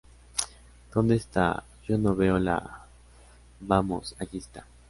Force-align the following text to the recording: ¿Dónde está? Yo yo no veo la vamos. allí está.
¿Dónde 0.95 1.13
está? 1.15 1.63
Yo 1.87 1.89
yo 1.93 1.97
no 1.99 2.15
veo 2.15 2.39
la 2.39 2.87
vamos. 3.59 4.15
allí 4.17 4.39
está. 4.39 4.65